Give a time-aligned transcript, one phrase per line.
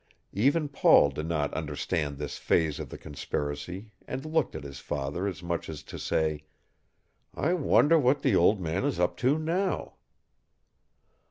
[0.33, 5.27] Even Paul did not understand this phase of the conspiracy and looked at his father
[5.27, 6.41] as much as to say,
[7.35, 9.97] "I wonder what the old man is up to now?"